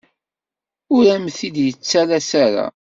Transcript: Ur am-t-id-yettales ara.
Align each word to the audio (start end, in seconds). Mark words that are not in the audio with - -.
Ur 0.95 1.05
am-t-id-yettales 1.15 2.29
ara. 2.45 2.65